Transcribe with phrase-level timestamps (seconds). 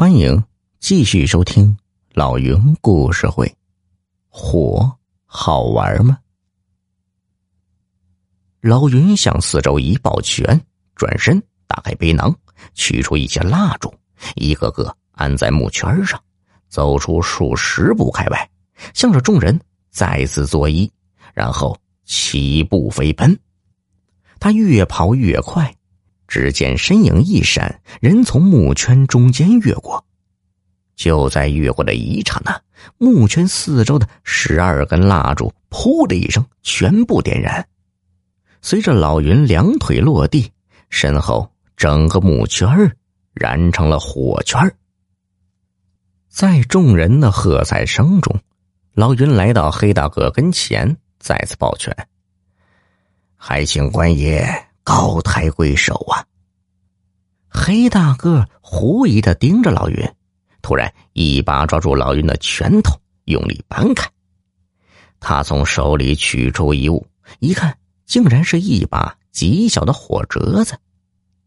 [0.00, 0.42] 欢迎
[0.78, 1.76] 继续收听
[2.14, 3.54] 老云故事会。
[4.30, 4.90] 火
[5.26, 6.18] 好玩吗？
[8.62, 10.58] 老云向四周一抱拳，
[10.94, 12.34] 转身打开背囊，
[12.72, 13.92] 取出一些蜡烛，
[14.36, 16.18] 一个个安在木圈上，
[16.70, 18.50] 走出数十步开外，
[18.94, 19.60] 向着众人
[19.90, 20.90] 再次作揖，
[21.34, 21.76] 然后
[22.06, 23.38] 起步飞奔。
[24.38, 25.70] 他越跑越快。
[26.30, 30.02] 只见身影一闪，人从木圈中间越过。
[30.94, 32.62] 就在越过的一刹那，
[32.98, 37.66] 木圈四周的十二根蜡烛“噗”的一声全部点燃。
[38.62, 40.52] 随着老云两腿落地，
[40.88, 42.68] 身后整个木圈
[43.34, 44.72] 燃成了火圈。
[46.28, 48.38] 在众人的喝彩声中，
[48.94, 51.92] 老云来到黑大哥跟前，再次抱拳
[53.34, 54.48] ：“还请官爷。”
[54.82, 56.24] 高抬贵手啊！
[57.52, 60.08] 黑大个狐疑的盯着老云，
[60.62, 64.08] 突然一把抓住老云的拳头，用力扳开。
[65.18, 67.04] 他从手里取出一物，
[67.40, 70.78] 一看，竟然是一把极小的火折子，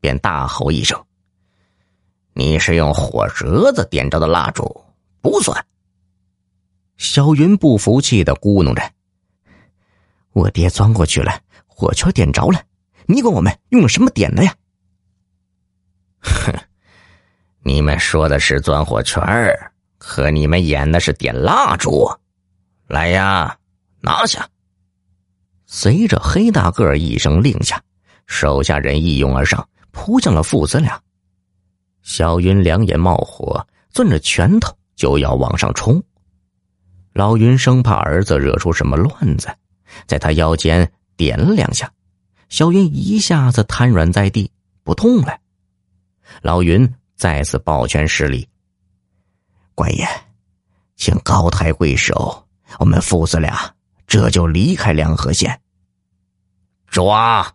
[0.00, 1.00] 便大吼一声
[2.34, 4.84] ：“你是用火折子点着的蜡烛，
[5.22, 5.64] 不算。”
[6.98, 8.82] 小云不服气的咕哝着
[10.34, 12.60] ：“我爹钻过去了，火圈点着了。”
[13.06, 14.54] 你管我们用了什么点的呀？
[16.24, 16.52] 哼，
[17.62, 22.10] 你们说的是钻火圈儿，可你们演的是点蜡烛。
[22.88, 23.56] 来呀，
[24.00, 24.48] 拿下！
[25.66, 27.82] 随着黑大个一声令下，
[28.26, 31.00] 手下人一拥而上，扑向了父子俩。
[32.02, 36.02] 小云两眼冒火，攥着拳头就要往上冲。
[37.14, 39.48] 老云生怕儿子惹出什么乱子，
[40.06, 41.90] 在他腰间点了两下。
[42.50, 44.50] 小云一下子瘫软在地，
[44.82, 45.38] 不动了。
[46.42, 48.48] 老云再次抱拳施礼
[49.74, 50.06] ：“官爷，
[50.96, 52.46] 请高抬贵手，
[52.78, 53.74] 我们父子俩
[54.06, 55.60] 这就离开梁河县。”
[56.86, 57.54] 抓！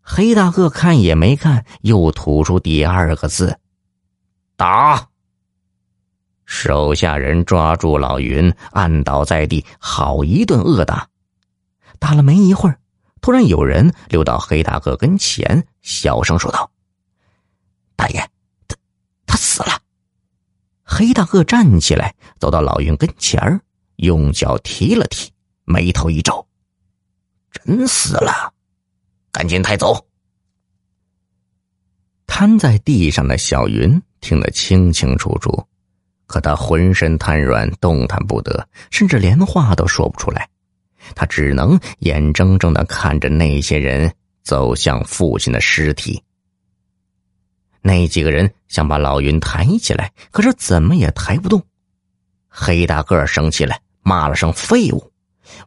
[0.00, 3.58] 黑大个看也没看，又吐出第二个字
[4.56, 5.08] ：“打！”
[6.44, 11.08] 手下人抓住老云，按倒在地，好一顿恶打。
[11.98, 12.78] 打了没一会儿。
[13.20, 16.68] 突然，有人溜到黑大个跟前，小声说道
[18.02, 18.18] ：“大爷，
[18.66, 18.76] 他
[19.26, 19.80] 他死了。”
[20.82, 23.60] 黑大个站起来，走到老云跟前儿，
[23.96, 25.30] 用脚踢了踢，
[25.64, 26.44] 眉头一皱
[27.52, 28.52] ：“真死了，
[29.30, 30.04] 赶紧抬走。”
[32.26, 35.64] 瘫在地上的小云听得清清楚楚，
[36.26, 40.48] 可他浑身瘫软，动弹不得，甚至连话都说不出来。
[41.14, 46.22] 他只能眼睁睁的看着那些人走向父亲的尸体。
[47.82, 51.60] 那几个人想把老云抬起来，可是怎么也抬不动。
[52.48, 55.12] 黑大个生气了，骂了声“废物”，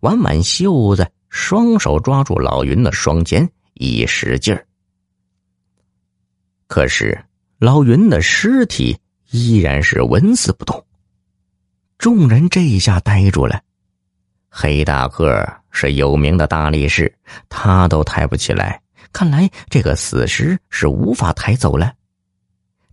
[0.01, 4.65] 挽挽袖子，双手抓住老云的双肩，一使劲儿。
[6.67, 7.21] 可是
[7.59, 8.97] 老云的尸体
[9.31, 10.83] 依然是纹丝不动。
[11.97, 13.61] 众人这一下呆住了。
[14.49, 17.13] 黑大个是有名的大力士，
[17.49, 18.81] 他都抬不起来，
[19.11, 21.93] 看来这个死尸是无法抬走了。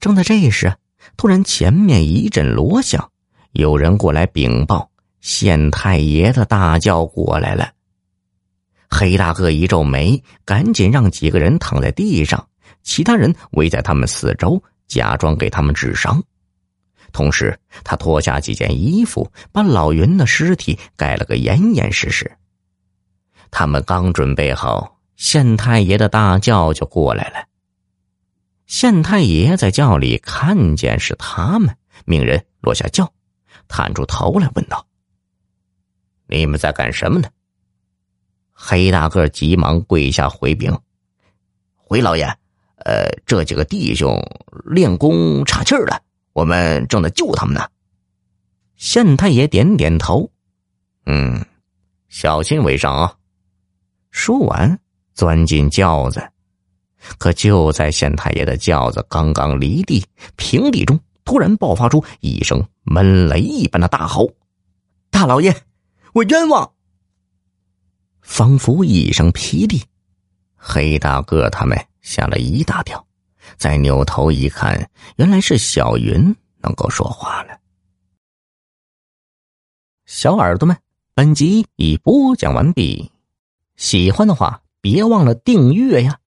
[0.02, 0.74] 正在这时，
[1.16, 3.12] 突然前面一阵锣响，
[3.52, 4.90] 有人过来禀报，
[5.20, 7.70] 县太爷的大轿过来了。
[8.90, 12.48] 黑大个一皱眉，赶紧让几个人躺在地上，
[12.82, 16.20] 其他人围在他们四周，假装给他们治伤。
[17.12, 22.28] 同时，他脱下几件衣服，把老云的尸体盖了个严严实实。
[23.52, 27.51] 他们刚准备好，县太爷的大轿就过来了。
[28.72, 33.12] 县太爷在轿里看见是他们，命人落下轿，
[33.68, 34.86] 探出头来问道
[36.26, 37.28] ：“你们在干什么呢？”
[38.50, 40.74] 黑大个急忙跪下回禀
[41.76, 42.24] ：“回老爷，
[42.76, 44.18] 呃，这几个弟兄
[44.64, 46.00] 练功岔气儿了。”
[46.32, 47.68] 我们正在救他们呢。
[48.76, 50.32] 县太爷点点头，
[51.04, 51.44] 嗯，
[52.08, 53.14] 小心为上啊。
[54.10, 54.80] 说完，
[55.12, 56.31] 钻进轿子。
[57.18, 60.04] 可就在县太爷的轿子刚刚离地，
[60.36, 64.30] 平地中突然爆发出一声闷雷一般的大吼
[65.10, 65.54] ：“大老爷，
[66.12, 66.72] 我冤枉！”
[68.22, 69.82] 仿佛一声霹雳，
[70.56, 73.04] 黑大个他们吓了一大跳。
[73.56, 77.58] 再扭头一看，原来是小云能够说话了。
[80.06, 80.76] 小耳朵们，
[81.14, 83.10] 本集已播讲完毕，
[83.76, 86.20] 喜欢的话别忘了订阅呀。